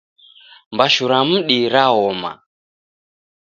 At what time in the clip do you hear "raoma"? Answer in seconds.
1.73-2.31